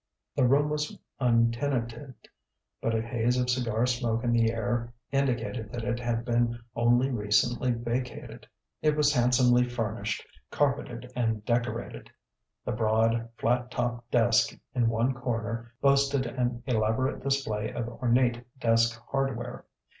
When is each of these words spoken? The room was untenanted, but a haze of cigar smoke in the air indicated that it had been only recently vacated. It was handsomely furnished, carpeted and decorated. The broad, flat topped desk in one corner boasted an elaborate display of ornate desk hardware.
The 0.35 0.47
room 0.47 0.71
was 0.71 0.97
untenanted, 1.19 2.15
but 2.81 2.95
a 2.95 3.03
haze 3.03 3.37
of 3.37 3.51
cigar 3.51 3.85
smoke 3.85 4.23
in 4.23 4.31
the 4.31 4.51
air 4.51 4.91
indicated 5.11 5.71
that 5.71 5.83
it 5.83 5.99
had 5.99 6.25
been 6.25 6.59
only 6.75 7.11
recently 7.11 7.69
vacated. 7.69 8.47
It 8.81 8.95
was 8.97 9.13
handsomely 9.13 9.63
furnished, 9.63 10.25
carpeted 10.49 11.13
and 11.15 11.45
decorated. 11.45 12.09
The 12.65 12.71
broad, 12.71 13.29
flat 13.37 13.69
topped 13.69 14.09
desk 14.09 14.57
in 14.73 14.89
one 14.89 15.13
corner 15.13 15.71
boasted 15.81 16.25
an 16.25 16.63
elaborate 16.65 17.21
display 17.21 17.71
of 17.71 17.87
ornate 17.87 18.43
desk 18.59 18.99
hardware. 19.11 19.65